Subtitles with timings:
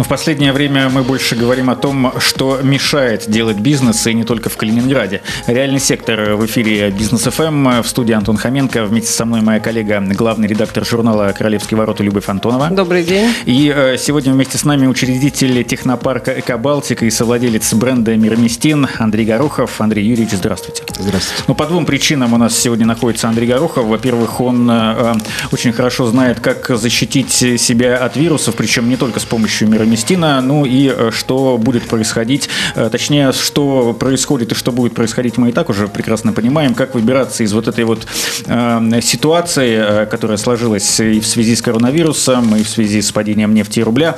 [0.00, 4.24] Но в последнее время мы больше говорим о том, что мешает делать бизнес, и не
[4.24, 5.20] только в Калининграде.
[5.46, 7.82] Реальный сектор в эфире Бизнес ФМ.
[7.82, 8.86] В студии Антон Хоменко.
[8.86, 12.70] Вместе со мной моя коллега, главный редактор журнала «Королевские ворота» Любовь Антонова.
[12.70, 13.28] Добрый день.
[13.44, 19.82] И э, сегодня вместе с нами учредитель технопарка «Экобалтика» и совладелец бренда «Мирмистин» Андрей Горохов.
[19.82, 20.82] Андрей Юрьевич, здравствуйте.
[20.98, 21.44] Здравствуйте.
[21.46, 23.84] Ну, по двум причинам у нас сегодня находится Андрей Горохов.
[23.84, 25.12] Во-первых, он э,
[25.52, 30.40] очень хорошо знает, как защитить себя от вирусов, причем не только с помощью мира Мистина,
[30.40, 35.48] ну и э, что будет происходить, э, точнее, что происходит и что будет происходить, мы
[35.48, 38.06] и так уже прекрасно понимаем, как выбираться из вот этой вот
[38.46, 43.80] э, ситуации, которая сложилась и в связи с коронавирусом, и в связи с падением нефти
[43.80, 44.16] и рубля.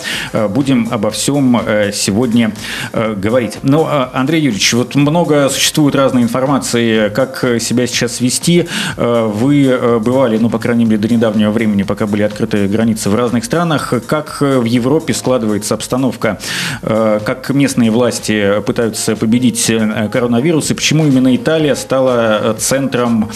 [0.51, 1.61] Будем обо всем
[1.93, 2.53] сегодня
[2.93, 3.59] говорить.
[3.63, 8.69] Ну, Андрей Юрьевич, вот много существует разной информации, как себя сейчас вести.
[8.97, 13.45] Вы бывали, ну, по крайней мере, до недавнего времени, пока были открыты границы в разных
[13.45, 13.95] странах.
[14.07, 16.39] Как в Европе складывается складывается обстановка,
[16.83, 23.31] э, как местные власти пытаются победить э, коронавирус, и почему именно Италия стала э, центром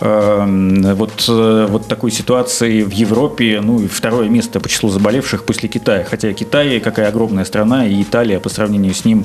[0.00, 6.04] вот, вот такой ситуации в Европе, ну и второе место по числу заболевших после Китая.
[6.08, 9.24] Хотя Китай, какая огромная страна, и Италия по сравнению с ним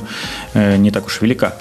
[0.53, 1.55] не так уж велика.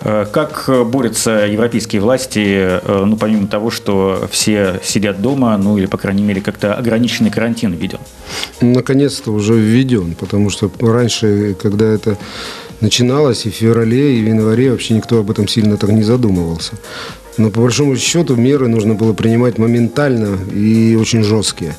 [0.00, 6.22] Как борются европейские власти, ну помимо того, что все сидят дома, ну или, по крайней
[6.22, 8.00] мере, как-то ограниченный карантин введен?
[8.60, 12.18] Наконец-то уже введен потому что раньше, когда это
[12.80, 16.72] начиналось и в феврале, и в январе вообще никто об этом сильно так не задумывался.
[17.36, 21.76] Но по большому счету меры нужно было принимать моментально и очень жесткие.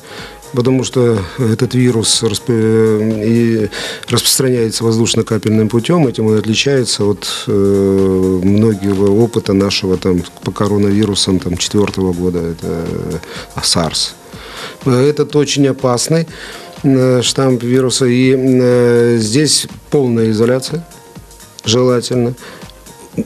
[0.52, 3.68] Потому что этот вирус и
[4.08, 11.56] распространяется воздушно-капельным путем, этим он отличается от э, многого опыта нашего там, по коронавирусам там,
[11.56, 13.18] четвертого года, это э,
[13.62, 14.14] SARS.
[14.84, 16.26] Этот очень опасный.
[16.82, 18.06] Э, штамм вируса.
[18.06, 20.84] И э, здесь полная изоляция,
[21.64, 22.34] желательно.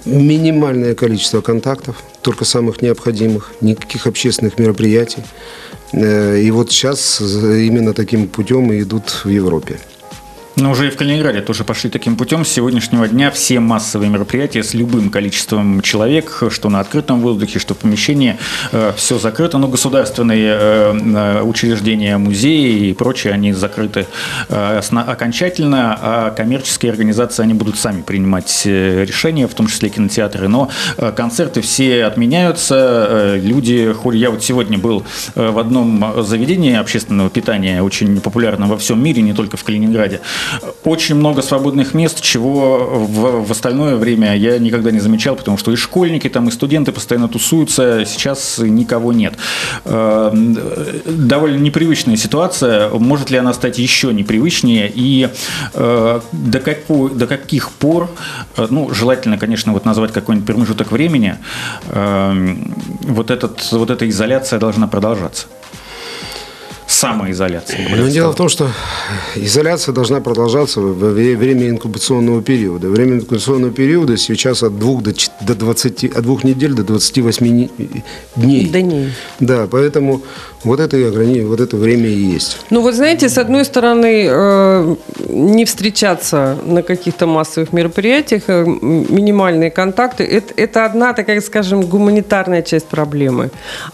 [0.04, 5.22] Минимальное количество контактов, только самых необходимых, никаких общественных мероприятий.
[5.92, 9.78] Э, и вот сейчас именно таким путем и идут в Европе.
[10.56, 12.44] Но уже и в Калининграде тоже пошли таким путем.
[12.44, 17.74] С сегодняшнего дня все массовые мероприятия с любым количеством человек, что на открытом воздухе, что
[17.74, 18.38] в помещении,
[18.70, 19.58] э, все закрыто.
[19.58, 24.06] Но государственные э, э, учреждения, музеи и прочие, они закрыты
[24.48, 30.48] окончательно, а коммерческие организации, они будут сами принимать решения, в том числе кинотеатры.
[30.48, 30.70] Но
[31.16, 34.20] концерты все отменяются, люди ходят.
[34.20, 35.04] Я вот сегодня был
[35.34, 40.20] в одном заведении общественного питания, очень популярном во всем мире, не только в Калининграде
[40.84, 45.72] очень много свободных мест, чего в, в остальное время я никогда не замечал, потому что
[45.72, 49.34] и школьники, там, и студенты постоянно тусуются, сейчас никого нет.
[49.84, 50.56] Эм,
[51.06, 52.90] довольно непривычная ситуация.
[52.90, 54.90] Может ли она стать еще непривычнее?
[54.94, 55.28] И
[55.74, 58.10] э, до, какой, до каких пор,
[58.56, 61.36] э, ну, желательно, конечно, вот назвать какой-нибудь промежуток времени,
[61.86, 65.46] вот, этот, вот эта изоляция должна продолжаться?
[66.94, 67.86] Самоизоляции?
[67.96, 68.68] Но дело в том, что
[69.34, 72.88] изоляция должна продолжаться во время инкубационного периода.
[72.88, 77.68] Время инкубационного периода сейчас от двух до, до 20, от двух недель до 28
[78.36, 78.66] дней.
[78.66, 79.12] Дней.
[79.40, 80.22] Да, поэтому
[80.64, 82.58] вот это, и вот это время и есть.
[82.70, 84.96] Ну, вот знаете, с одной стороны, э,
[85.28, 92.62] не встречаться на каких-то массовых мероприятиях, э, минимальные контакты, это, это одна, такая, скажем, гуманитарная
[92.62, 93.50] часть проблемы.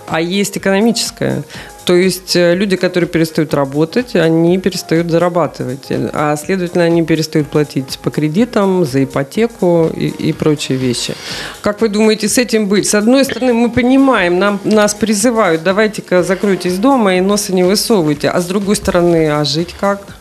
[0.07, 1.43] А есть экономическая.
[1.85, 7.99] То есть э, люди, которые перестают работать, они перестают зарабатывать, а следовательно они перестают платить
[8.03, 11.15] по кредитам, за ипотеку и, и прочие вещи.
[11.63, 12.87] Как вы думаете, с этим быть?
[12.87, 18.29] С одной стороны, мы понимаем, нам, нас призывают, давайте-ка закройтесь дома и носа не высовывайте,
[18.29, 20.20] а с другой стороны, а жить как?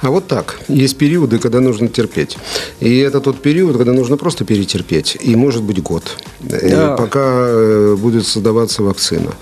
[0.00, 0.60] А вот так.
[0.68, 2.36] Есть периоды, когда нужно терпеть.
[2.80, 5.16] И это тот период, когда нужно просто перетерпеть.
[5.20, 6.04] И может быть год.
[6.40, 6.96] Да.
[6.96, 9.32] Пока э, будет создаваться вакцина.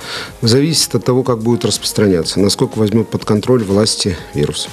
[0.42, 2.40] Зависит от того, как будет распространяться.
[2.40, 4.69] Насколько возьмет под контроль власти вирус.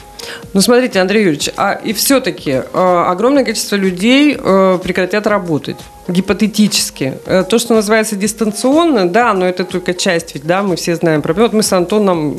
[0.53, 7.17] Ну, смотрите, Андрей Юрьевич, а и все-таки э, огромное количество людей э, прекратят работать гипотетически.
[7.25, 11.23] Э, то, что называется дистанционно, да, но это только часть, ведь, да, мы все знаем.
[11.25, 12.37] Вот мы с Антоном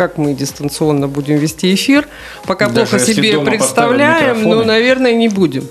[0.00, 2.08] как мы дистанционно будем вести эфир.
[2.46, 5.68] Пока Даже плохо себе представляем, но, наверное, не будем.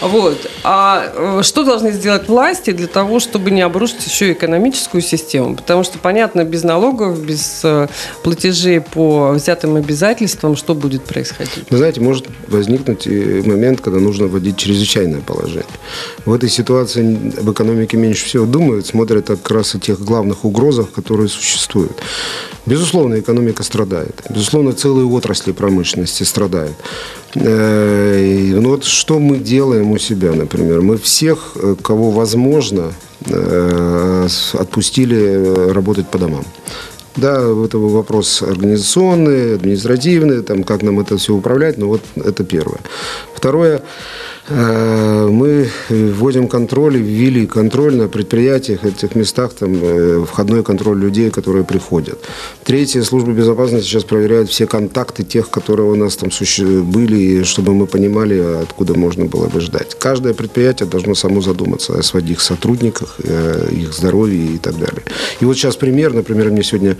[0.00, 0.50] Вот.
[0.64, 5.56] А э, что должны сделать власти для того, чтобы не обрушить еще экономическую систему?
[5.56, 7.88] Потому что, понятно, без налогов, без э,
[8.22, 11.64] платежей по взятым обязательствам, что будет происходить?
[11.70, 15.64] Вы знаете, может возникнуть момент, когда нужно вводить чрезвычайное положение.
[16.24, 20.90] В этой ситуации об экономике меньше всего думают, смотрят как раз о тех главных угрозах,
[20.92, 21.92] которые существуют.
[22.66, 24.22] Безусловно, экономика страдает.
[24.30, 26.74] Безусловно, целые отрасли промышленности страдают.
[27.34, 30.80] Э, ну вот что мы делаем у себя, например?
[30.80, 32.92] Мы всех, э, кого возможно,
[33.26, 36.44] э, отпустили работать по домам.
[37.16, 42.80] Да, это вопрос организационный, административный, там, как нам это все управлять, но вот это первое.
[43.34, 43.82] Второе,
[44.48, 51.64] мы вводим контроль, ввели контроль на предприятиях, этих местах, там, э, входной контроль людей, которые
[51.64, 52.18] приходят.
[52.62, 56.30] Третье, служба безопасности сейчас проверяет все контакты тех, которые у нас там
[56.82, 59.96] были, чтобы мы понимали, откуда можно было бы ждать.
[59.98, 65.02] Каждое предприятие должно само задуматься о своих сотрудниках, э, их здоровье и так далее.
[65.40, 66.96] И вот сейчас пример, например, мне сегодня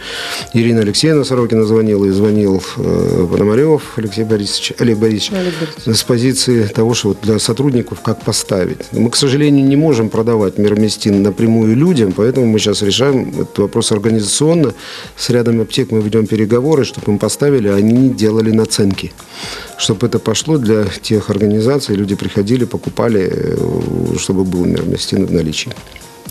[0.54, 5.98] Ирина Алексеевна Сорокина звонила и звонил Пономарев Алексей Борисович, Олег Борисович, Олег Борисович.
[5.98, 8.92] с позиции того, что вот для сотрудников, как поставить.
[8.92, 13.92] Мы, к сожалению, не можем продавать мироместин напрямую людям, поэтому мы сейчас решаем этот вопрос
[13.92, 14.74] организационно.
[15.16, 19.12] С рядом аптек мы ведем переговоры, чтобы им поставили, а они делали наценки.
[19.78, 25.72] Чтобы это пошло для тех организаций, люди приходили, покупали, э, чтобы был мироместин в наличии.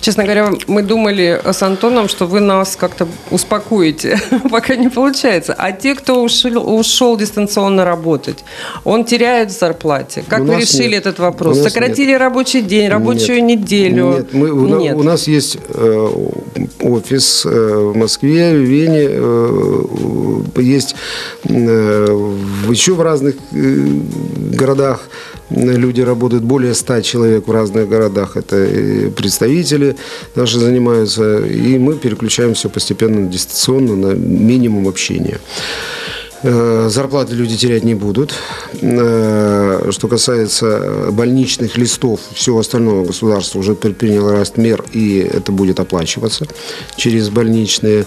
[0.03, 4.19] Честно говоря, мы думали с Антоном, что вы нас как-то успокоите,
[4.51, 5.55] пока не получается.
[5.57, 8.43] А те, кто ушел, ушел дистанционно работать,
[8.83, 10.25] он теряет в зарплате.
[10.27, 11.05] Как у вы решили нет.
[11.05, 11.57] этот вопрос?
[11.59, 12.19] Сократили нет.
[12.19, 13.61] рабочий день, рабочую нет.
[13.61, 14.11] неделю?
[14.11, 14.97] Нет, мы, у, нет.
[14.97, 16.09] у нас есть э,
[16.81, 20.95] офис э, в Москве, в Вене, э, есть
[21.45, 22.35] э,
[22.69, 23.87] еще в разных э,
[24.51, 25.07] городах
[25.55, 29.95] люди работают, более 100 человек в разных городах, это представители
[30.35, 35.39] наши занимаются, и мы переключаем все постепенно дистанционно на минимум общения.
[36.43, 38.33] Э, зарплаты люди терять не будут.
[38.81, 45.79] Э, что касается больничных листов, всего остального государство уже предприняло раст мер, и это будет
[45.79, 46.45] оплачиваться
[46.97, 48.05] через больничные.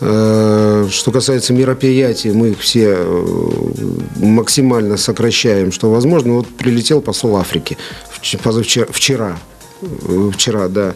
[0.00, 3.26] Что касается мероприятий, мы их все э,
[4.16, 6.34] максимально сокращаем, что возможно.
[6.34, 7.76] Вот прилетел посол Африки
[8.20, 9.38] вчера,
[9.82, 10.94] э, вчера, да.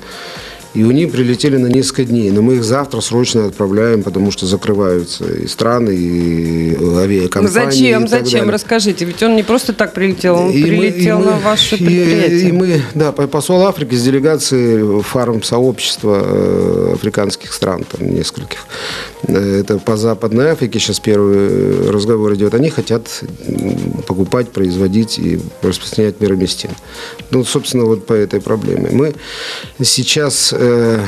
[0.75, 2.31] И они прилетели на несколько дней.
[2.31, 7.53] Но мы их завтра срочно отправляем, потому что закрываются и страны, и авиакомпании.
[7.53, 8.05] Зачем?
[8.05, 8.41] И Зачем?
[8.41, 8.53] Далее.
[8.53, 9.05] Расскажите.
[9.05, 12.41] Ведь он не просто так прилетел, он и прилетел мы, и на мы, ваше предприятие.
[12.41, 18.67] И, и мы, да, посол Африки с делегацией фарм-сообщества э, африканских стран, там нескольких.
[19.29, 22.55] Э, это по Западной Африке сейчас первый разговор идет.
[22.55, 23.25] Они хотят
[24.07, 26.71] покупать, производить и распространять мироместин.
[27.31, 28.91] Ну, собственно, вот по этой проблеме.
[28.93, 29.15] Мы
[29.83, 31.01] сейчас э,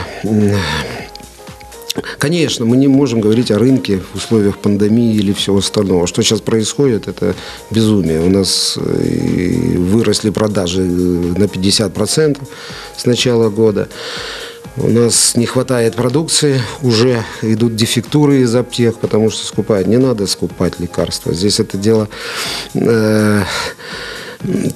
[2.18, 6.06] Конечно, мы не можем говорить о рынке в условиях пандемии или всего остального.
[6.06, 7.34] Что сейчас происходит, это
[7.70, 8.20] безумие.
[8.20, 12.38] У нас э, выросли продажи на 50%
[12.96, 13.88] с начала года.
[14.76, 20.26] У нас не хватает продукции, уже идут дефектуры из аптек, потому что скупать не надо
[20.26, 21.32] скупать лекарства.
[21.32, 22.08] Здесь это дело
[22.74, 23.42] э,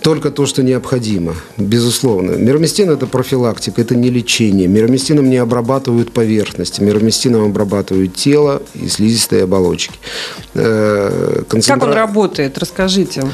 [0.00, 2.32] только то, что необходимо, безусловно.
[2.32, 4.68] Мироместин– это профилактика, это не лечение.
[4.68, 9.98] Мироместином не обрабатывают поверхности, мироместином обрабатывают тело и слизистые оболочки.
[10.54, 11.86] Э, концентра...
[11.86, 12.56] Как он работает?
[12.56, 13.24] Расскажите.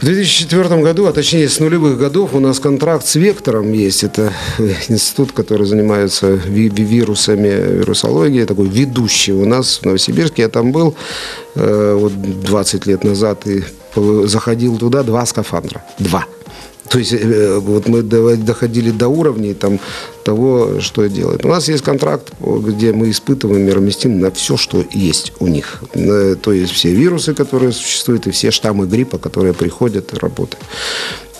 [0.00, 4.02] В 2004 году, а точнее с нулевых годов, у нас контракт с Вектором есть.
[4.02, 4.32] Это
[4.88, 10.42] институт, который занимается вирусами, вирусологией, такой ведущий у нас в Новосибирске.
[10.42, 10.96] Я там был
[11.54, 13.62] э, вот 20 лет назад и
[14.24, 15.84] заходил туда два скафандра.
[15.98, 16.24] Два.
[16.90, 19.78] То есть э, вот мы доходили до уровней там,
[20.24, 21.44] того, что делать.
[21.44, 25.82] У нас есть контракт, где мы испытываем мироместин на все, что есть у них.
[26.42, 30.64] То есть все вирусы, которые существуют, и все штаммы гриппа, которые приходят и работают.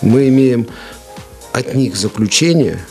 [0.01, 0.67] Мы имеем
[1.51, 2.79] от них заключение–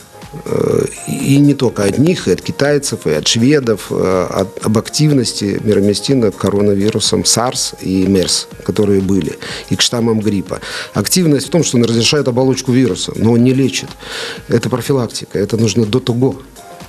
[1.07, 5.59] и не только от них, и от китайцев, и от шведов, э, от, об активности
[5.63, 9.37] мироместина к коронавирусам SARS и MERS, которые были,
[9.69, 10.59] и к штаммам гриппа.
[10.93, 13.89] Активность в том, что он разрешает оболочку вируса, но он не лечит.
[14.47, 16.37] Это профилактика, это нужно до того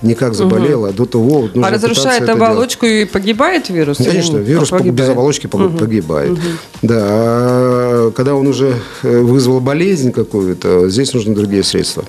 [0.03, 0.91] не как заболела, угу.
[0.91, 3.99] а до того нужно А разрушает оболочку и погибает вирус?
[3.99, 4.95] Конечно, вирус погибает.
[4.95, 6.33] без оболочки погибает.
[6.33, 6.41] Угу.
[6.83, 12.05] Да, а когда он уже э, вызвал болезнь какую-то, здесь нужны другие средства.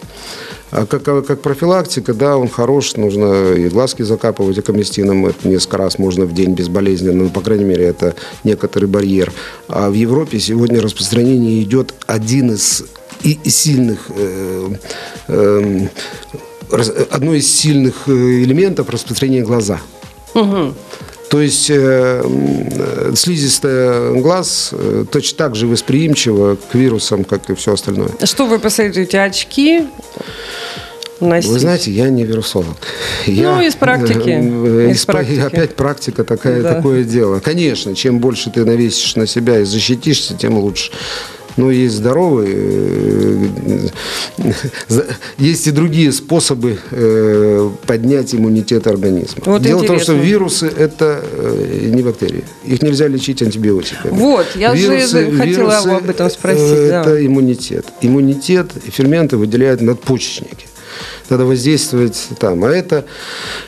[0.75, 5.99] А как, как профилактика, да, он хорош, нужно и глазки закапывать акоместином, это несколько раз
[5.99, 9.31] можно в день безболезненно, ну, по крайней мере, это некоторый барьер.
[9.67, 12.85] А в Европе сегодня распространение идет один из
[13.21, 14.69] и сильных э,
[15.27, 15.87] э,
[17.11, 19.79] одно из сильных э, элементов распространения глаза.
[20.33, 20.73] Угу.
[21.29, 22.23] То есть э,
[23.15, 28.09] слизистая глаз э, точно так же восприимчива к вирусам, как и все остальное.
[28.23, 29.19] Что вы посоветуете?
[29.19, 29.87] Очки?
[31.19, 31.49] Носить.
[31.49, 32.75] Вы знаете, я не вирусолог.
[33.27, 34.29] Ну, я, из практики.
[34.29, 35.39] Э, из, из практики.
[35.39, 36.75] Опять практика такая, да.
[36.75, 37.39] такое дело.
[37.39, 40.91] Конечно, чем больше ты навесишь на себя и защитишься, тем лучше
[41.57, 42.55] но есть здоровые,
[44.37, 45.01] э,
[45.37, 49.43] есть и другие способы э, поднять иммунитет организма.
[49.45, 49.83] Вот Дело интересно.
[49.83, 52.43] в том, что вирусы– это э, не бактерии.
[52.65, 54.11] Их нельзя лечить антибиотиками.
[54.11, 56.61] Вот, я вирусы, же хотела вирусы об этом спросить.
[56.61, 57.25] Это да.
[57.25, 57.85] иммунитет.
[58.01, 60.67] Иммунитет ферменты выделяют надпочечники
[61.29, 62.63] надо воздействовать там.
[62.63, 63.05] А это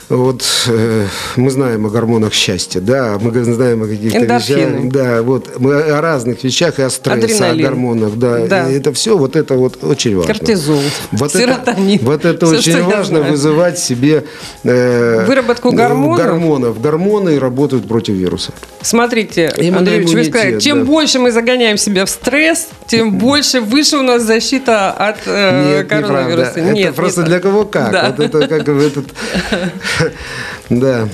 [0.10, 5.60] вот э, мы знаем о гормонах счастья, да, мы знаем о каких-то вещах, да, вот
[5.60, 7.66] мы о разных вещах и о стрессе, Адреналин.
[7.66, 8.70] о гормонах, да, да.
[8.70, 10.34] И это все вот это вот очень важно.
[10.34, 11.96] Кортизол, вот серотонин.
[11.96, 14.26] Это, вот это все, очень важно вызывать себе
[14.64, 16.18] э, выработку гормонов.
[16.18, 18.54] Гормонов, гормоны работают против вируса.
[18.82, 20.86] Смотрите, Именно Андрей Ильич, вы сказали, чем да.
[20.86, 25.88] больше мы загоняем себя в стресс, тем больше выше у нас защита от э, Нет,
[25.88, 26.62] коронавируса.
[26.62, 27.92] Нет, это просто для кого как.
[27.92, 28.16] Да.
[28.16, 29.06] Вот это как в этот...
[30.70, 31.08] Да,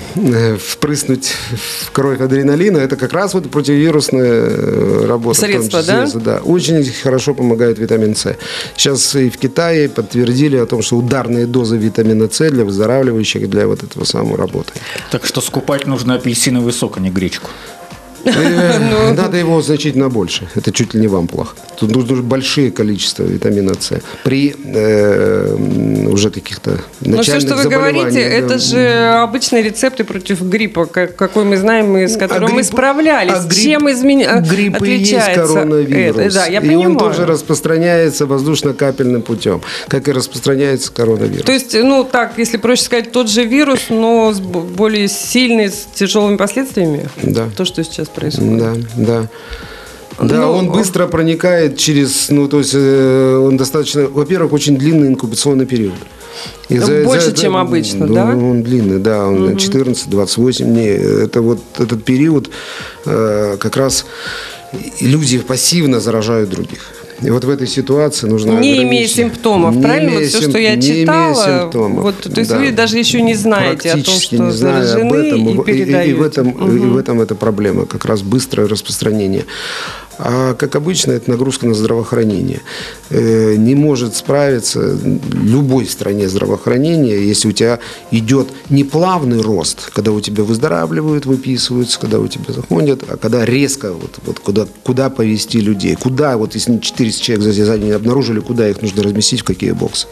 [0.58, 5.42] впрыснуть в кровь адреналина, это как раз вот противовирусная э, работа.
[5.42, 6.08] Средство, да?
[6.14, 8.38] Да, очень хорошо помогает витамин С.
[8.78, 13.68] Сейчас и в Китае подтвердили о том, что ударные дозы витамина С для выздоравливающих, для
[13.68, 14.72] вот этого самого работы.
[15.12, 17.50] Так что скупать нужно апельсиновый сок, а не гречку.
[18.26, 19.14] Э, ну.
[19.14, 20.48] Надо его значительно больше.
[20.56, 21.56] Это чуть ли не вам плохо.
[21.80, 24.02] Тут нужно большие количества витамина С.
[24.24, 25.56] При э,
[26.08, 31.44] уже каких-то начальных Но все, что вы говорите, это же обычные рецепты против гриппа, какой
[31.44, 33.34] мы знаем, с которым а грипп, мы справлялись.
[33.34, 34.42] А грипп, Чем изменя...
[34.42, 36.38] грипп отличается и есть коронавирус.
[36.64, 41.46] И он тоже распространяется воздушно-капельным путем, как и распространяется коронавирус.
[41.46, 45.88] То есть, ну так, если проще сказать, тот же вирус, но с более сильный, с
[45.94, 47.10] тяжелыми последствиями?
[47.24, 47.50] Да.
[47.56, 48.58] То, что сейчас происходит.
[48.58, 49.30] Да, да.
[50.20, 55.08] Да, ну, он быстро проникает через, ну, то есть э, он достаточно, во-первых, очень длинный
[55.08, 55.96] инкубационный период.
[56.70, 58.26] И ну, за, Больше, за, чем обычно, ну, да?
[58.30, 59.54] Он длинный, да, он угу.
[59.54, 60.90] 14-28 дней.
[60.90, 62.50] Это вот этот период
[63.06, 64.06] э, как раз
[65.00, 66.82] люди пассивно заражают других.
[67.22, 70.10] И вот в этой ситуации нужно Не имея симптомов, не правильно?
[70.10, 72.58] Имея вот все, что я читала, симптомов, вот, то есть да.
[72.58, 76.10] вы даже еще не знаете о том, что не заражены об этом, и, и, и,
[76.10, 76.72] и, в этом, угу.
[76.72, 79.46] и в этом эта проблема, как раз быстрое распространение.
[80.18, 82.62] А, как обычно, это нагрузка на здравоохранение.
[83.10, 84.98] Э, не может справиться
[85.34, 87.80] любой стране здравоохранения, если у тебя
[88.12, 93.46] идет не плавный рост, когда у тебя выздоравливают, выписываются, когда у тебя заходят, а когда
[93.46, 98.40] резко, вот, вот куда, куда повести людей, куда, вот если 400 человек за, день обнаружили,
[98.40, 100.08] куда их нужно разместить, в какие боксы.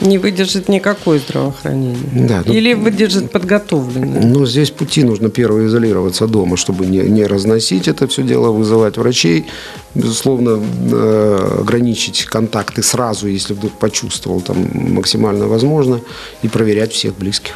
[0.00, 2.28] Не выдержит никакое здравоохранение.
[2.28, 4.22] Да, ну, Или выдержит подготовленное.
[4.22, 8.98] Ну, здесь пути нужно первое изолироваться дома, чтобы не, не разносить это все дело, вызывать
[8.98, 9.46] врачей.
[9.94, 10.62] Безусловно,
[10.92, 16.00] э, ограничить контакты сразу, если вдруг почувствовал, там максимально возможно,
[16.42, 17.54] и проверять всех близких.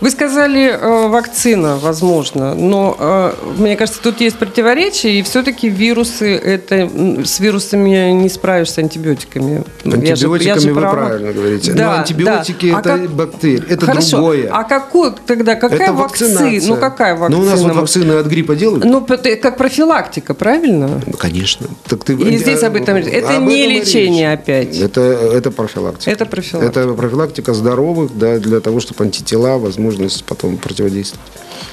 [0.00, 6.36] Вы сказали э, вакцина, возможно, но э, мне кажется, тут есть противоречие, и все-таки вирусы,
[6.36, 6.90] это
[7.24, 9.64] с вирусами не справишься антибиотиками.
[9.84, 11.06] Антибиотиками я же, я же вы права...
[11.06, 11.72] правильно говорите.
[11.72, 12.80] Да, но антибиотики да.
[12.80, 13.10] это а как...
[13.10, 14.16] бактерии, это Хорошо.
[14.16, 14.48] другое.
[14.50, 16.50] А какой тогда какая это вакцина?
[16.66, 17.42] Ну какая вакцина?
[17.42, 18.84] Ну у нас вот вакцины от гриппа делают.
[18.84, 21.00] Ну как профилактика, правильно?
[21.06, 21.66] Ну, конечно.
[21.88, 22.14] Так ты...
[22.14, 24.40] И здесь об этом это об не этом лечение речь.
[24.40, 24.78] опять.
[24.78, 26.10] Это это профилактика.
[26.10, 26.80] Это профилактика.
[26.80, 31.26] Это профилактика здоровых, да, для того, чтобы антитела возможность потом противодействовать.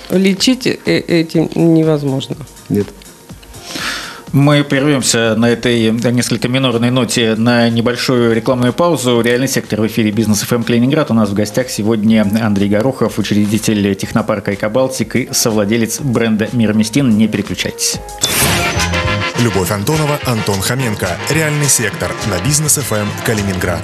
[0.10, 2.36] Лечить э, этим невозможно.
[2.70, 2.88] Нет.
[4.32, 9.22] Мы прервемся на этой несколько минорной ноте на небольшую рекламную паузу.
[9.22, 11.10] Реальный сектор в эфире Бизнес ФМ Калининград.
[11.10, 17.18] У нас в гостях сегодня Андрей Горохов, учредитель технопарка «Экобалтик» и совладелец бренда «Мироместин».
[17.18, 17.98] Не переключайтесь.
[19.40, 21.08] Любовь Антонова, Антон Хоменко.
[21.32, 23.84] Реальный сектор на Бизнес ФМ Калининград.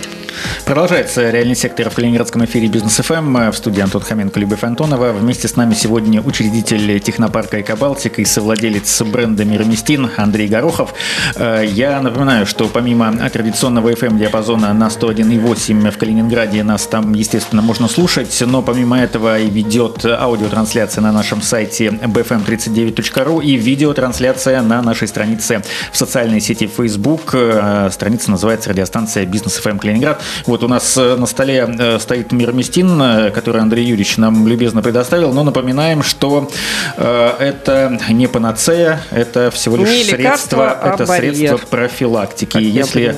[0.65, 5.11] Продолжается реальный сектор в Калининградском эфире Бизнес ФМ в студии Антон Хоменко, Любовь Антонова.
[5.11, 10.93] Вместе с нами сегодня учредитель технопарка Экобалтика и совладелец бренда Мироместин Андрей Горохов.
[11.35, 17.61] Э, я напоминаю, что помимо традиционного FM диапазона на 101,8 в Калининграде нас там, естественно,
[17.61, 24.81] можно слушать, но помимо этого и ведет аудиотрансляция на нашем сайте bfm39.ru и видеотрансляция на
[24.81, 27.31] нашей странице в социальной сети Facebook.
[27.33, 30.20] Э, страница называется радиостанция Бизнес ФМ Калининград.
[30.45, 34.81] Вот у нас э, на столе э, стоит Мироместин, э, который Андрей Юрьевич нам любезно
[34.81, 36.49] предоставил, но напоминаем, что
[36.97, 41.35] это не панацея, это всего лишь не средство, а это барьер.
[41.35, 42.51] средство профилактики.
[42.51, 43.15] Как если,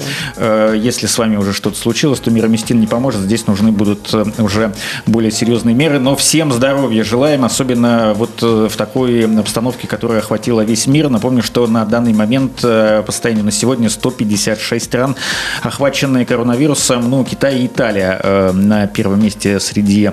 [0.75, 4.73] если с вами уже что-то случилось, то Мироместин не поможет, здесь нужны будут уже
[5.05, 10.87] более серьезные меры, но всем здоровья желаем, особенно вот в такой обстановке, которая охватила весь
[10.87, 11.09] мир.
[11.09, 15.15] Напомню, что на данный момент по состоянию на сегодня 156 стран,
[15.61, 20.11] охваченные коронавирусом, ну, Китай и Италия э, на первом месте среди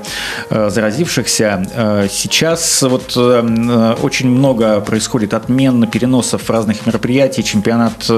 [0.50, 1.66] э, заразившихся.
[1.74, 7.42] Э, сейчас вот очень много происходит отмен, переносов разных мероприятий.
[7.42, 8.08] Чемпионат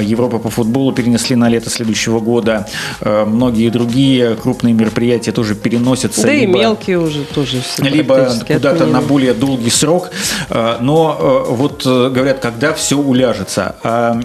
[0.00, 2.66] Европы по футболу перенесли на лето следующего года.
[3.00, 6.22] Многие другие крупные мероприятия тоже переносятся.
[6.22, 10.10] Да либо, и мелкие уже тоже Либо куда-то на более долгий срок.
[10.50, 13.76] Но вот говорят, когда все уляжется.
[13.82, 14.18] А,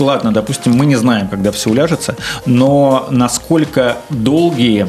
[0.00, 4.88] ладно, допустим, мы не знаем, когда все уляжется, но насколько долгие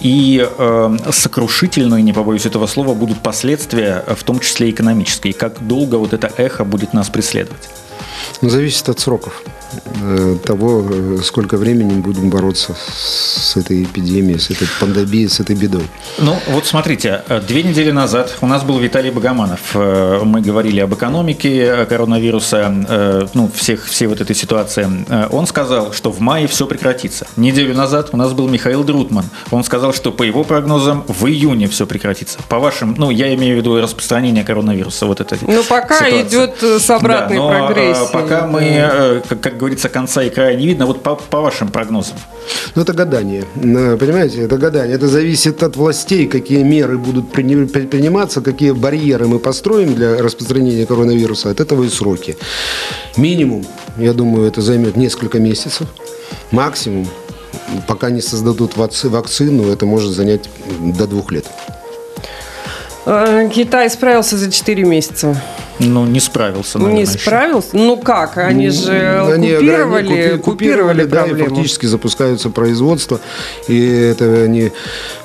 [0.00, 5.96] и э, сокрушительные, не побоюсь этого слова, будут последствия, в том числе экономические, как долго
[5.96, 7.68] вот это эхо будет нас преследовать?
[8.40, 9.42] Зависит от сроков.
[10.02, 15.56] Э, того, э, сколько времени будем бороться с этой эпидемией, с этой пандемией, с этой
[15.56, 15.86] бедой.
[16.18, 19.74] Ну, вот смотрите, э, две недели назад у нас был Виталий Богоманов.
[19.74, 24.88] Мы говорили об экономике коронавируса, ну, всех, всей вот этой ситуации.
[25.30, 27.26] Он сказал, что в мае все прекратится.
[27.36, 29.24] Неделю назад у нас был Михаил Друтман.
[29.50, 32.38] Он сказал, что по его прогнозам в июне все прекратится.
[32.48, 35.36] По вашим, ну, я имею в виду распространение коронавируса, вот это.
[35.40, 36.22] Ну, пока ситуация.
[36.22, 38.12] идет с обратной да, но прогрессией.
[38.12, 40.84] Пока мы, как, как говорится, конца и края не видно.
[40.84, 42.16] Вот по, по вашим прогнозам.
[42.74, 43.44] Ну, это гадание.
[43.54, 44.96] Понимаете, это гадание.
[44.96, 51.50] Это зависит от властей, какие меры будут приниматься, какие барьеры мы построим для распространения коронавируса.
[51.50, 52.36] От этого и сроки.
[53.16, 53.64] Минимум,
[53.96, 55.88] я думаю, это займет несколько месяцев.
[56.50, 57.08] Максимум,
[57.86, 60.50] пока не создадут вакцину, это может занять
[60.98, 61.46] до двух лет.
[63.06, 65.40] Э, Китай справился за 4 месяца.
[65.78, 67.76] Ну, не справился, наверное, Не справился?
[67.76, 67.86] Еще.
[67.86, 68.38] Ну как?
[68.38, 71.44] Они же они, купировали, они купи, купировали, да, проблему.
[71.44, 73.20] и фактически запускаются производства.
[73.68, 74.72] И это они,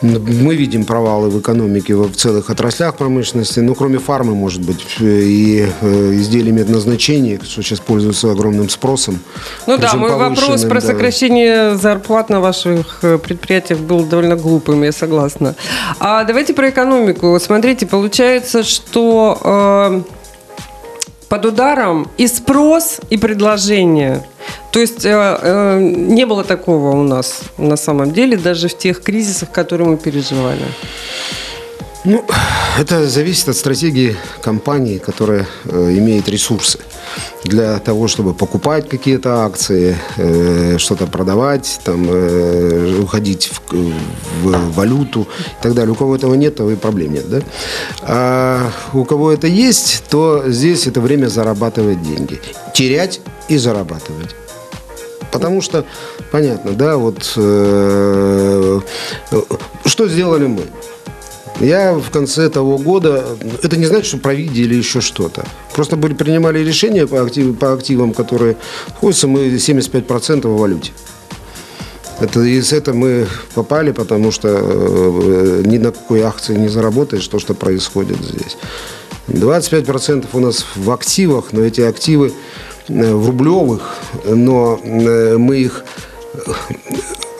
[0.01, 3.59] мы видим провалы в экономике в целых отраслях промышленности.
[3.59, 9.19] Ну, кроме фармы, может быть, и э, изделий медназначения, что сейчас пользуются огромным спросом.
[9.67, 10.87] Ну да, мой вопрос про да.
[10.87, 15.55] сокращение зарплат на ваших э, предприятиях был довольно глупым, я согласна.
[15.99, 17.37] А давайте про экономику.
[17.39, 20.03] Смотрите, получается, что...
[20.05, 20.20] Э,
[21.31, 24.21] под ударом и спрос, и предложение.
[24.73, 29.01] То есть э, э, не было такого у нас на самом деле, даже в тех
[29.01, 30.65] кризисах, которые мы переживали.
[32.03, 32.25] Ну,
[32.79, 36.79] это зависит от стратегии компании, которая э, имеет ресурсы
[37.43, 43.75] для того, чтобы покупать какие-то акции, э, что-то продавать, там, э, уходить в,
[44.41, 45.27] в валюту
[45.59, 45.91] и так далее.
[45.91, 47.29] У кого этого нет, того и проблем нет.
[47.29, 47.41] Да?
[48.01, 52.41] А у кого это есть, то здесь это время зарабатывать деньги.
[52.73, 54.35] Терять и зарабатывать.
[55.31, 55.85] Потому что,
[56.31, 58.79] понятно, да, вот э,
[59.85, 60.63] что сделали мы?
[61.61, 63.23] Я в конце того года,
[63.61, 65.45] это не значит, что провидели еще что-то.
[65.75, 70.91] Просто были, принимали решения по, актив, по активам, которые находятся мы 75% в валюте.
[72.19, 77.37] Это, из этого мы попали, потому что э, ни на какой акции не заработаешь то,
[77.37, 78.57] что происходит здесь.
[79.27, 82.33] 25% у нас в активах, но эти активы
[82.87, 85.83] э, в рублевых, но э, мы их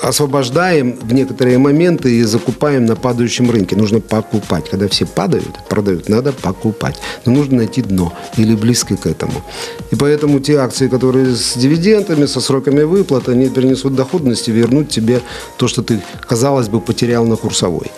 [0.01, 3.75] освобождаем в некоторые моменты и закупаем на падающем рынке.
[3.75, 4.69] Нужно покупать.
[4.69, 6.99] Когда все падают, продают, надо покупать.
[7.25, 9.43] Но нужно найти дно или близко к этому.
[9.91, 14.89] И поэтому те акции, которые с дивидендами, со сроками выплат, они принесут доходность и вернут
[14.89, 15.21] тебе
[15.57, 17.91] то, что ты, казалось бы, потерял на курсовой.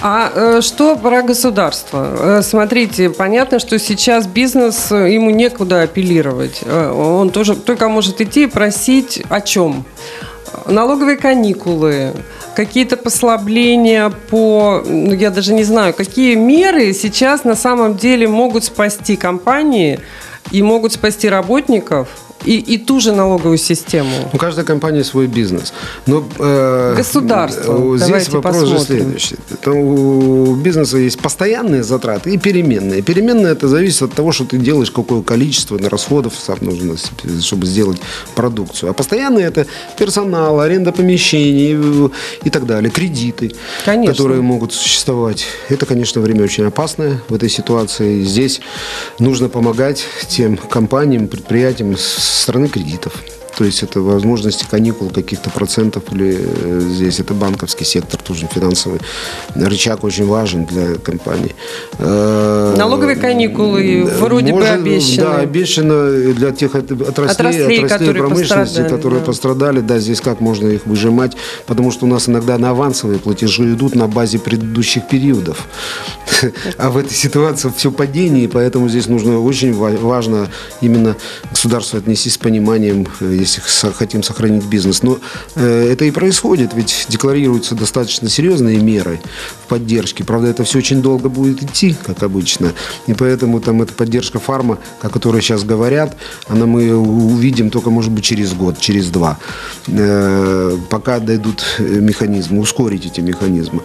[0.00, 2.38] А э, что про государство?
[2.38, 6.62] Э, смотрите, понятно, что сейчас бизнес, э, ему некуда апеллировать.
[6.66, 9.84] Он тоже только может идти и просить о чем?
[10.66, 12.12] Налоговые каникулы,
[12.54, 18.64] какие-то послабления по, ну, я даже не знаю, какие меры сейчас на самом деле могут
[18.64, 20.00] спасти компании
[20.50, 22.08] и могут спасти работников
[22.44, 24.10] и, и ту же налоговую систему?
[24.32, 25.72] У каждой компании свой бизнес.
[26.06, 27.96] Но, э, Государство.
[27.96, 28.78] Здесь Давайте вопрос посмотрим.
[28.78, 29.36] же следующий.
[29.62, 33.02] Там у бизнеса есть постоянные затраты и переменные.
[33.02, 36.96] Переменные это зависит от того, что ты делаешь, какое количество расходов сам нужно,
[37.40, 37.98] чтобы сделать
[38.34, 38.90] продукцию.
[38.90, 39.66] А постоянные это
[39.98, 42.08] персонал, аренда помещений э,
[42.44, 43.52] и так далее, кредиты,
[43.84, 44.14] Конечно.
[44.14, 45.46] которые могут существовать.
[45.68, 48.24] Это, конечно, время очень опасное в этой ситуации.
[48.24, 48.60] Здесь
[49.18, 51.96] нужно помогать тем компаниям, предприятиям
[52.32, 53.22] со стороны кредитов.
[53.56, 59.00] То есть это возможности каникул каких-то процентов или э, здесь это банковский сектор тоже финансовый
[59.54, 61.54] рычаг очень важен для компаний.
[61.98, 65.22] Э, Налоговые каникулы вроде бы может, обещаны.
[65.22, 69.26] Да, обещано для тех от- отраслей, Отраслей, которые промышленности, пострадали, которые да.
[69.26, 69.80] пострадали.
[69.80, 71.36] Да, здесь как можно их выжимать,
[71.66, 75.66] потому что у нас иногда на авансовые платежи идут на базе предыдущих периодов.
[76.78, 80.48] А в этой ситуации все падение, и поэтому здесь нужно очень ва- важно
[80.80, 81.16] именно
[81.50, 83.60] государству отнестись с пониманием, э, если
[83.92, 85.02] хотим сохранить бизнес.
[85.02, 85.18] Но
[85.54, 89.20] э, это и происходит, ведь декларируются достаточно серьезные меры
[89.64, 90.24] в поддержке.
[90.24, 92.72] Правда, это все очень долго будет идти, как обычно.
[93.06, 96.16] И поэтому там эта поддержка фарма, о которой сейчас говорят,
[96.48, 99.38] она мы увидим только, может быть, через год, через два.
[99.88, 103.82] Э, Пока дойдут э, механизмы, ускорить эти механизмы,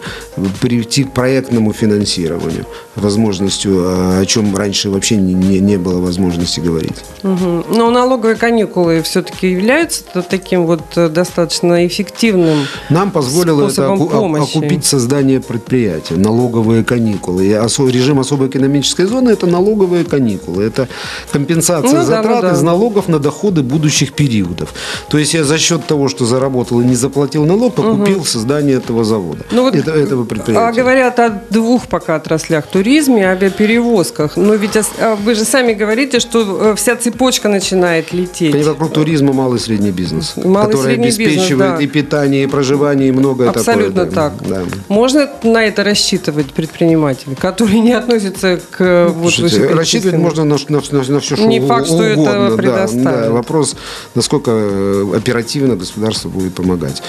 [0.60, 2.64] перейти к проектному финансированию,
[2.96, 6.96] возможностью, о чем раньше вообще не, не- не было возможности говорить.
[7.22, 7.64] Мгм.
[7.70, 12.66] Но налоговые каникулы все-таки являются таким вот э, достаточно эффективным.
[12.90, 14.56] Нам позволило это оку- помощи.
[14.58, 17.46] окупить создание предприятия, налоговые каникулы.
[17.46, 20.64] И осо- режим особой экономической зоны– это налоговые каникулы.
[20.64, 20.88] Это
[21.32, 22.54] компенсация Ну да, затрат ну да.
[22.54, 24.72] из налогов на доходы будущих периодов.
[25.08, 29.04] То есть я за счет того, что заработал и не заплатил налог, окупил создание этого
[29.04, 30.80] завода, Ну вот, это- этого А предприятия.
[30.82, 34.36] говорят о двух пока отраслях– туризме и авиаперевозках.
[34.36, 38.54] Но ведь а вы же сами говорите, что э, вся цепочка начинает лететь.
[38.54, 41.82] И вокруг туризма малый и средний бизнес, Малый который средний бизнес, обеспечивает да.
[41.84, 44.14] и питание, и проживание, и многое Абсолютно такое.
[44.14, 44.48] так.
[44.48, 44.62] Да.
[44.88, 50.56] Можно на это рассчитывать предприниматели, которые не относятся к э, вот Слушайте, рассчитывать можно на,
[50.68, 52.56] на, на, все, что Не факт, что это угодно.
[52.56, 53.30] да, да.
[53.30, 53.76] Вопрос,
[54.14, 57.02] насколько э, оперативно государство будет помогать.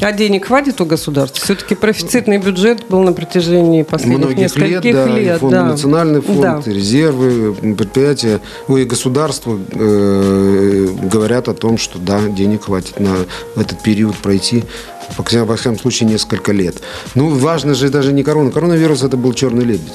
[0.00, 1.42] А денег хватит у государства?
[1.42, 5.38] Все-таки профицитный бюджет был на протяжении последних Многих лет, нескольких да, и лет.
[5.40, 5.64] фонд, да.
[5.64, 6.62] национальный фонд, Да.
[6.66, 13.16] и резервы, предприятия, ой, государство э, говорят о том, что да, денег хватит на
[13.56, 14.64] этот период пройти.
[15.16, 16.76] По во всяком случае, несколько лет.
[17.14, 18.50] Ну, важно же даже не корона.
[18.50, 19.92] Коронавирус это был черный лебедь.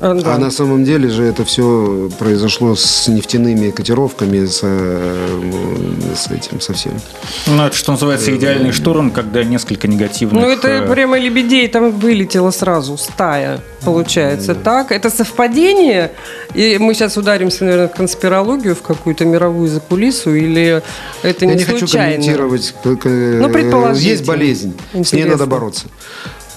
[0.00, 0.34] А, да.
[0.34, 6.60] А на самом деле же это все произошло с нефтяными котировками, с, э, с этим
[6.60, 6.92] совсем.
[7.46, 10.42] Ну, это что называется идеальный шторм, когда несколько негативных...
[10.42, 14.54] Ну, это э, прямо лебедей там вылетело сразу, стая, получается.
[14.54, 16.12] Так, это совпадение?
[16.54, 20.82] И мы сейчас ударимся, наверное, в конспирологию, в какую-то мировую закулису, или
[21.22, 22.12] это Я не, не хочу случайно?
[22.14, 22.74] комментировать.
[22.84, 24.08] э, Ну, предположите.
[24.10, 25.30] Есть болезнь, с ней Интересно.
[25.32, 25.86] надо бороться.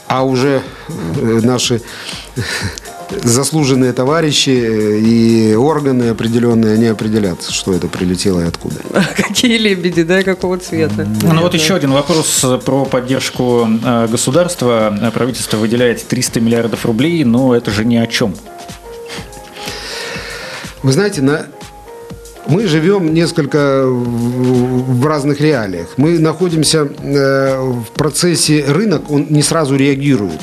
[0.08, 0.62] А уже
[1.22, 1.82] э, наши
[3.24, 8.76] заслуженные товарищи и органы определенные, они определят, что это прилетело и откуда.
[9.16, 11.08] Какие лебеди, да, какого цвета?
[11.22, 15.12] Ну вот еще один вопрос про поддержку э, государства.
[15.14, 18.36] Правительство выделяет 300 миллиардов рублей, но это же ни о чем.
[20.84, 21.46] Вы знаете, на...
[22.48, 25.90] мы живем несколько в в разных реалиях.
[25.98, 30.42] Мы находимся э, в процессе рынок, он не сразу реагирует.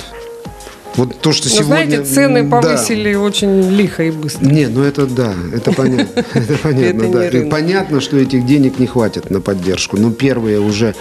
[0.98, 1.86] Вот то, что Ну, сегодня...
[1.86, 2.60] знаете, цены Да.
[2.60, 4.44] повысили очень лихо и быстро.
[4.44, 6.24] Не, ну это да, это понятно.
[6.34, 7.48] Это понятно, да.
[7.48, 9.96] понятно, что этих денег не хватит на поддержку.
[9.96, 10.94] Но первые уже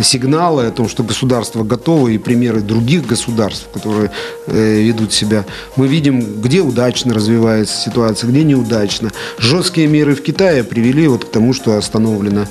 [0.00, 4.10] сигналы о том, что государство готово, и примеры других государств, которые
[4.46, 5.44] э, ведут себя,
[5.76, 9.10] мы видим, где удачно развивается ситуация, где неудачно.
[9.38, 12.46] Жесткие меры в Китае привели вот к тому, что остановлена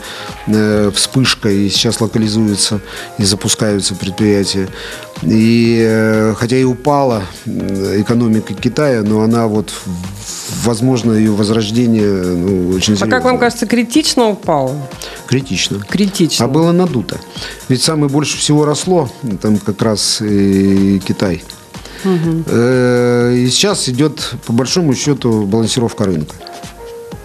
[0.47, 2.81] э, вспышка, и сейчас локализуются
[3.17, 4.67] и запускаются предприятия.
[5.23, 9.71] И э, хотя и упала э, экономика Китая, но она вот,
[10.63, 13.07] возможно, ее возрождение ну, очень А серьезно.
[13.07, 14.75] как вам кажется, критично упало?
[15.27, 15.79] Критично.
[15.87, 16.45] Критично.
[16.45, 17.19] А было надуто.
[17.69, 19.09] Ведь самое больше всего росло,
[19.41, 21.43] там как раз и Китай.
[22.03, 26.35] Э, И сейчас идет, по большому счету, балансировка рынка.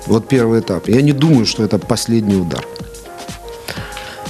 [0.06, 0.88] Вот первый этап.
[0.88, 2.64] Я не думаю, что это последний удар.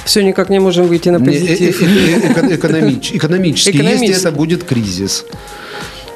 [0.07, 1.83] Все никак не можем выйти на Не, э- позитив.
[1.83, 3.77] э- э- эко- экономич- Экономически.
[3.77, 5.25] Если это будет кризис.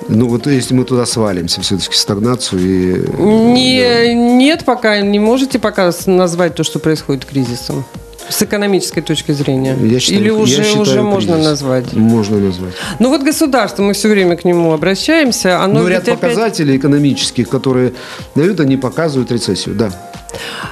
[0.08, 3.22] Ну вот если мы туда свалимся все-таки стагнацию и...
[3.52, 7.84] Не, нет пока, не можете пока назвать то, что происходит кризисом?
[8.28, 9.76] С экономической точки зрения?
[9.82, 11.48] Я считаю- Или я уже, считаю уже можно кризис.
[11.50, 11.92] назвать?
[11.94, 12.74] Можно назвать.
[13.00, 15.62] Ну вот государство, мы все время к нему обращаемся.
[15.64, 17.92] Оно Но ведь ряд опять- показателей экономических, которые
[18.36, 19.90] дают, они показывают рецессию, да.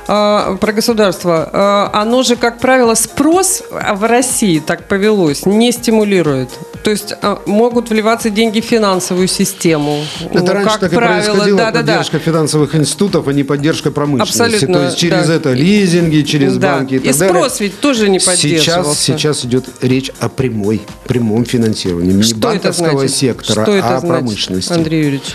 [0.06, 1.90] Э, про государство.
[1.92, 6.50] Э, оно же, как правило, спрос в России так повелось, не стимулирует.
[6.82, 10.04] То есть э, могут вливаться деньги в финансовую систему.
[10.32, 13.44] Это ну, раньше как так правило, и происходило, да, поддержка да, финансовых институтов, а не
[13.44, 14.42] поддержка промышленности.
[14.42, 15.34] Абсолютно, То есть через да.
[15.34, 16.74] это лизинги, через да.
[16.74, 17.34] банки и так и далее.
[17.34, 18.94] спрос ведь тоже не поддерживался.
[18.94, 22.12] Сейчас, сейчас идет речь о прямой, прямом финансировании.
[22.12, 24.72] Не Что банковского сектора, Что а промышленности.
[24.72, 25.34] Андрей Юрьевич?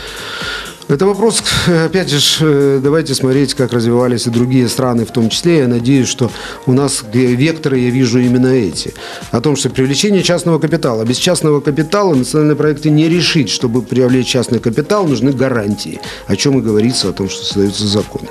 [0.87, 1.43] Это вопрос,
[1.85, 5.59] опять же, э, давайте смотреть, как развивались и другие страны в том числе.
[5.59, 6.31] Я надеюсь, что
[6.65, 8.93] у нас векторы, я вижу именно эти.
[9.31, 11.03] О том, что привлечение частного капитала.
[11.03, 13.49] Без частного капитала национальные проекты не решить.
[13.49, 15.99] Чтобы привлечь частный капитал, нужны гарантии.
[16.27, 18.27] О чем и говорится, о том, что создаются законы.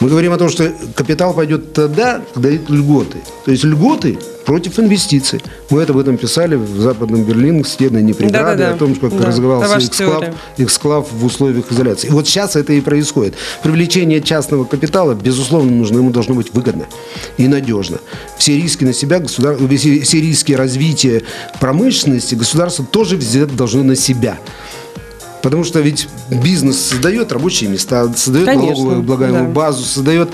[0.00, 3.18] Мы говорим о том, что капитал пойдет тогда, когда дают льготы.
[3.44, 5.42] То есть льготы против инвестиций.
[5.70, 8.74] Мы это об этом писали в Западном Берлине, стены преграды, да, да, да.
[8.74, 10.24] о том, как да, развивался эксклав,
[10.58, 12.08] эксклав в условиях изоляции.
[12.08, 13.34] И вот сейчас это и происходит.
[13.62, 16.86] Привлечение частного капитала, безусловно, нужно, ему должно быть выгодно
[17.36, 17.98] и надежно.
[18.38, 19.56] Все риски на себя, государ...
[19.56, 21.22] все риски развития
[21.60, 24.38] промышленности государство тоже взять должно на себя.
[25.44, 29.50] Потому что ведь бизнес создает рабочие места, создает Конечно, налоговую облагаемую да.
[29.50, 30.30] базу, создает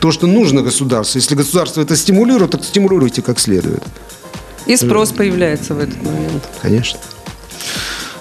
[0.00, 1.20] то, что нужно государству.
[1.20, 3.84] Если государство это стимулирует, то стимулируйте как следует.
[4.66, 6.42] И спрос появляется в этот момент.
[6.60, 6.98] Конечно.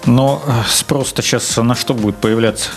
[0.05, 2.69] Но э, спрос-то сейчас на что будет появляться?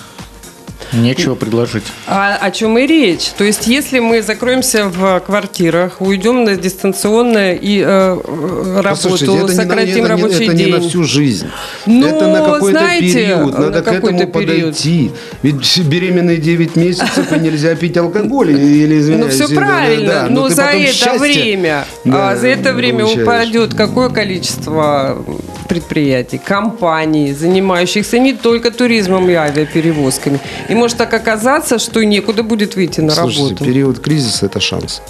[0.93, 1.85] Нечего предложить.
[2.07, 3.29] А о чем и речь?
[3.37, 9.95] То есть, если мы закроемся в квартирах, уйдем на дистанционное и э, работу, это сократим
[9.97, 10.69] не на, рабочий это день.
[10.69, 11.49] Это не на всю жизнь.
[11.87, 13.53] Ну, это на какой-то знаете, период.
[13.59, 14.33] Надо на к этому период.
[14.33, 15.13] подойти.
[15.43, 18.51] Ведь беременные 9 месяцев и нельзя пить алкоголь.
[18.51, 20.13] Или, извиняюсь, ну, все правильно.
[20.13, 21.19] Да, но, но за это счастье...
[21.19, 23.23] время, да, а, за это время получаешь.
[23.23, 25.25] упадет какое количество
[25.71, 30.41] предприятий, компаний, занимающихся не только туризмом и авиаперевозками.
[30.69, 33.65] И может так оказаться, что некуда будет выйти на Слушайте, работу.
[33.65, 35.01] период кризиса– это шанс.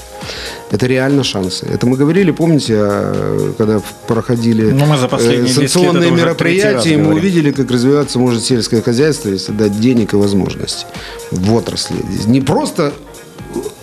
[0.71, 1.67] Это реально шансы.
[1.67, 7.53] Это мы говорили, помните, а, когда проходили ну, мы за э, санкционные мероприятия, мы увидели,
[7.53, 10.85] как развиваться может сельское хозяйство, если дать денег и возможности
[11.31, 11.97] в отрасли.
[12.27, 12.93] Не просто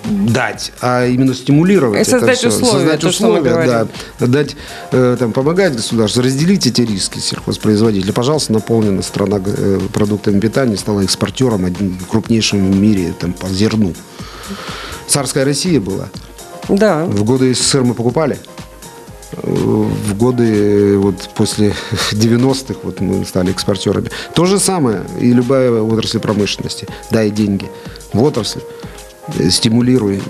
[0.08, 2.02] дать, а именно стимулировать.
[2.02, 2.66] И создать это все.
[2.66, 2.80] условия.
[2.80, 3.88] Создать то, условия,
[4.20, 4.28] да.
[4.28, 4.56] Дать,
[4.92, 8.14] э, там, помогать государству, разделить эти риски сельхозпроизводителя.
[8.14, 13.94] Пожалуйста, наполнена страна э, продуктами питания, стала экспортером, одним крупнейшим в мире там, по зерну.
[15.08, 16.10] Царская Россия была.
[16.70, 17.06] Да.
[17.06, 18.38] В годы СССР мы покупали.
[19.34, 21.74] В годы вот после
[22.12, 24.10] 90-х вот мы стали экспортерами.
[24.34, 26.88] То же самое и любая отрасль промышленности.
[27.12, 27.70] Дай деньги
[28.14, 28.62] в отрасль
[29.50, 30.22] стимулируй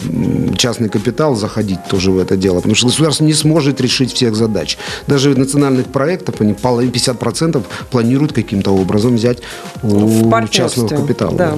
[0.58, 4.78] частный капитал заходить тоже в это дело, потому что государство не сможет решить всех задач.
[5.08, 9.40] Даже национальных проектов они 50% планируют каким-то образом взять
[9.84, 11.36] у частного капитала.
[11.36, 11.58] Да.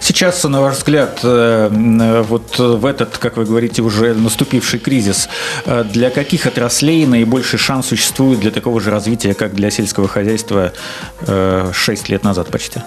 [0.00, 5.28] Сейчас, на ваш взгляд, э, вот в этот, как вы говорите, уже наступивший кризис,
[5.66, 10.72] э, для каких отраслей наибольший шанс существует для такого же развития, как для сельского хозяйства
[11.26, 12.80] 6 э, лет назад почти?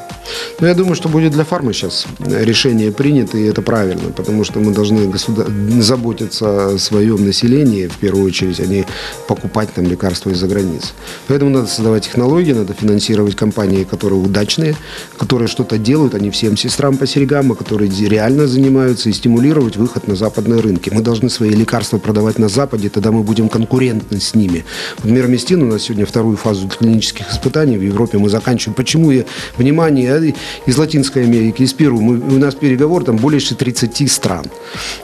[0.59, 4.59] Ну, я думаю, что будет для фармы сейчас решение принято, и это правильно, потому что
[4.59, 5.47] мы должны государ...
[5.79, 8.85] заботиться о своем населении, в первую очередь, а не
[9.27, 10.89] покупать там лекарства из-за границы.
[11.27, 14.75] Поэтому надо создавать технологии, надо финансировать компании, которые удачные,
[15.17, 20.15] которые что-то делают, они всем сестрам по серьгам, которые реально занимаются, и стимулировать выход на
[20.15, 20.89] западные рынки.
[20.91, 24.65] Мы должны свои лекарства продавать на Западе, тогда мы будем конкурентны с ними.
[24.99, 28.73] Вот Мироместин у нас сегодня вторую фазу клинических испытаний в Европе мы заканчиваем.
[28.75, 29.25] Почему я,
[29.57, 30.33] внимание,
[30.65, 32.01] из Латинской Америки, из Перу.
[32.01, 34.45] Мы, у нас переговор там больше 30 стран,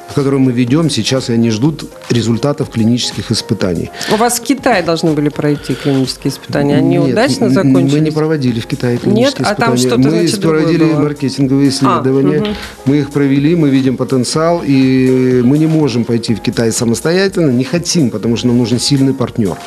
[0.10, 3.90] в которые мы ведем сейчас, и они ждут результатов клинических испытаний.
[4.12, 6.78] У вас в Китае должны были пройти клинические испытания.
[6.78, 7.94] Они Нет, удачно закончились?
[7.94, 9.34] мы не проводили в Китае клинические Нет?
[9.34, 9.56] испытания.
[9.58, 11.00] А там что-то, Мы значит, проводили было?
[11.00, 12.38] маркетинговые исследования.
[12.38, 12.50] А, угу.
[12.86, 17.64] Мы их провели, мы видим потенциал, и мы не можем пойти в Китай самостоятельно, не
[17.64, 19.58] хотим, потому что нам нужен сильный партнер.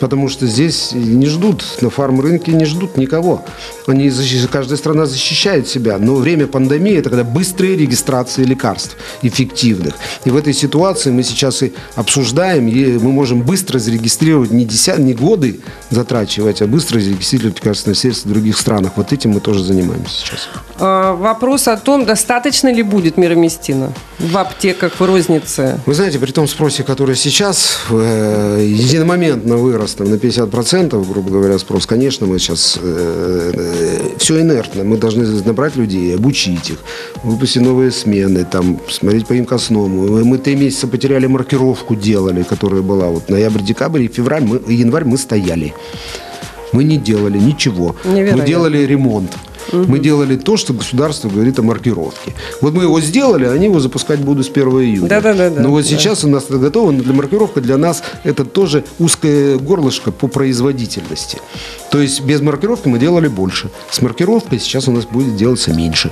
[0.00, 3.44] Потому что здесь не ждут, на фарм-рынке не ждут никого.
[3.86, 4.10] Они,
[4.50, 5.98] каждая страна защищает себя.
[5.98, 8.96] Но время пандемии– это когда быстрые регистрации лекарств
[9.84, 9.94] эффективных.
[10.24, 14.98] И в этой ситуации мы сейчас и обсуждаем, и мы можем быстро зарегистрировать не, десят,
[14.98, 18.92] не годы затрачивать, а быстро зарегистрировать лекарственные средства в других странах.
[18.96, 20.48] Вот этим мы тоже занимаемся сейчас.
[20.78, 25.80] А, вопрос о том, достаточно ли будет мироместина в аптеках, в рознице?
[25.86, 31.58] Вы знаете, при том спросе, который сейчас э, единомоментно вырос там, на 50%, грубо говоря,
[31.58, 34.84] спрос, конечно, мы сейчас э, э, все инертно.
[34.84, 36.78] Мы должны набрать людей, обучить их,
[37.22, 39.34] выпустить новые смены, там, смотреть по
[39.74, 40.24] имкосному.
[40.24, 45.04] Мы три месяца потеряли маркировку, делали, которая была вот ноябрь, декабрь и февраль, мы, январь
[45.04, 45.74] мы стояли.
[46.72, 47.94] Мы не делали ничего.
[48.04, 49.30] Мы делали ремонт.
[49.72, 49.84] Угу.
[49.88, 52.34] Мы делали то, что государство говорит о маркировке.
[52.60, 55.08] Вот мы его сделали, они его запускать будут с 1 июня.
[55.08, 55.50] Да, да, да.
[55.50, 55.88] Но вот да.
[55.88, 60.28] сейчас у нас это готово, но для маркировка для нас это тоже узкое горлышко по
[60.28, 61.38] производительности.
[61.90, 63.70] То есть без маркировки мы делали больше.
[63.90, 66.10] С маркировкой сейчас у нас будет делаться меньше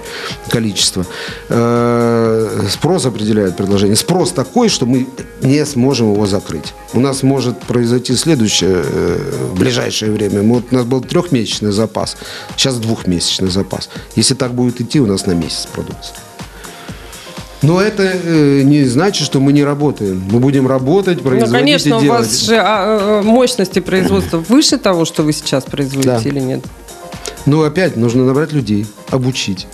[0.48, 1.04] количество.
[1.48, 3.96] Э, спрос определяет предложение.
[3.96, 5.08] Спрос такой, что мы
[5.42, 6.72] не сможем его закрыть.
[6.94, 10.42] У нас может произойти следующее э, в ближайшее время.
[10.42, 12.16] Вот у нас был трехмесячный запас,
[12.56, 13.88] сейчас двухмесячный запас.
[14.16, 16.16] Если так будет идти, у нас на месяц продукция.
[17.62, 20.20] Но это э, не значит, что мы не работаем.
[20.30, 24.38] Мы будем работать, ну, производить Ну, конечно, и у вас же а, э, мощности производства
[24.48, 26.28] выше того, что вы сейчас производите да.
[26.28, 26.64] или нет?
[27.46, 29.68] Ну, опять нужно набрать людей, обучить.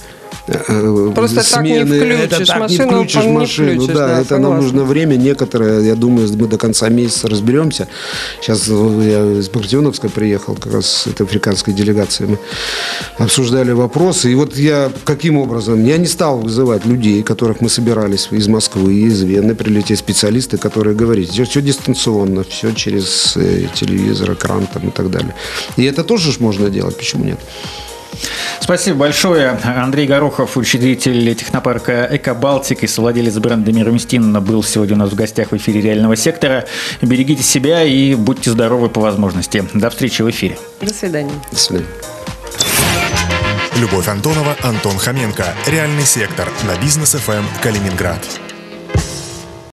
[0.48, 1.98] Э, Просто смены.
[1.98, 3.68] так не включишь это так машину, не включишь не машину.
[3.68, 4.48] Включишь, да, да, это согласна.
[4.48, 5.80] нам нужно время некоторое.
[5.82, 7.88] Я думаю, мы до конца месяца разберемся.
[8.40, 12.30] Сейчас я из Бахтионовска приехал, как раз с этой африканской делегацией.
[12.30, 12.38] Мы
[13.24, 14.32] обсуждали вопросы.
[14.32, 15.84] И вот я каким образом?
[15.84, 20.96] Я не стал вызывать людей, которых мы собирались из Москвы, из Вены, прилететь специалисты, которые
[20.96, 25.34] говорят, все, все дистанционно, все через э, телевизор, экран там, и так далее.
[25.76, 27.38] И это тоже можно делать, почему нет?
[28.61, 29.59] Спасибо большое.
[29.64, 35.52] Андрей Горохов, учредитель технопарка «Экобалтик» и совладелец бренда «Мироместин» был сегодня у нас в гостях
[35.52, 36.66] в эфире «Реального сектора».
[37.00, 39.64] Берегите себя и будьте здоровы по возможности.
[39.74, 40.59] До встречи в эфире.
[40.81, 41.33] До свидания.
[41.50, 41.88] До свидания.
[43.76, 45.54] Любовь Антонова, Антон Хоменко.
[45.66, 48.18] «Реальный сектор» на бизнес ФМ Калининград.